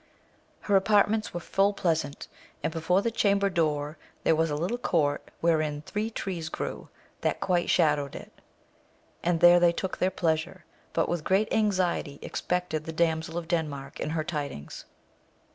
[0.61, 2.27] Her apartments were full pleasant,
[2.63, 6.89] and before the chamber door there was a little court wherein three trees grew,
[7.21, 8.31] that quite shadowed it;
[9.21, 13.99] and there they took their pleasure, but with great anxiety expected the Damsel of Denmark
[13.99, 14.85] and her tidings.